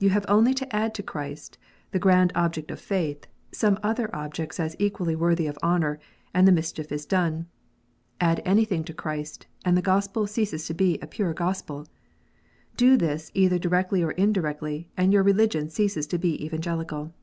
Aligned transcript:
You 0.00 0.10
have 0.10 0.24
only 0.26 0.52
to 0.54 0.74
add 0.74 0.94
to 0.96 1.02
Christ, 1.04 1.56
the 1.92 2.00
grand 2.00 2.32
object 2.34 2.72
of 2.72 2.80
faith, 2.80 3.28
some 3.52 3.78
other 3.84 4.10
objects 4.12 4.58
as 4.58 4.74
equally 4.80 5.14
worthy 5.14 5.46
of 5.46 5.56
honour, 5.62 6.00
and 6.34 6.48
the 6.48 6.50
mischief 6.50 6.90
is 6.90 7.06
done. 7.06 7.46
Add 8.20 8.42
any 8.44 8.64
thing 8.64 8.82
to 8.82 8.92
Christ, 8.92 9.46
and 9.64 9.76
the 9.76 9.80
Gospel 9.80 10.26
ceases 10.26 10.66
to 10.66 10.74
be 10.74 10.98
a 10.98 11.06
pure 11.06 11.32
Gospel! 11.34 11.86
Do 12.76 12.96
this, 12.96 13.30
either 13.32 13.60
directly 13.60 14.02
or 14.02 14.10
indirectly, 14.10 14.88
and 14.96 15.12
your 15.12 15.22
religion 15.22 15.70
ceases 15.70 16.08
to 16.08 16.18
be 16.18 16.44
Evangelical. 16.44 17.14